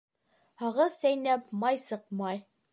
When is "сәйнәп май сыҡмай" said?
0.95-2.45